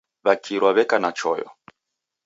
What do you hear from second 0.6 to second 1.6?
w'eka na choyo.